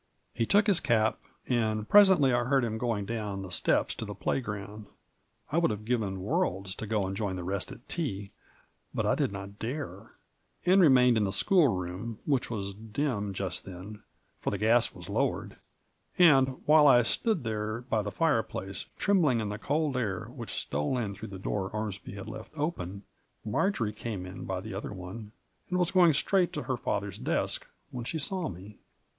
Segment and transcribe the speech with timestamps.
[0.33, 4.15] He took his cap, and presently I heard him going down the steps to the
[4.15, 4.87] play ground.
[5.51, 8.31] I would have given worlds to go and join the rest at tea,
[8.95, 10.13] but I did not dare,
[10.65, 14.01] and remained in the school room, which was dim just then,
[14.39, 15.57] for the gas was lowered,
[16.17, 20.97] and while I stood there by the fireplace, trembling in the cold air which stole
[20.97, 23.03] in through the door Ormsby had left open,
[23.45, 25.31] Marjory came in by the other one,
[25.69, 28.79] and was going straight to her father's desk when she saw me.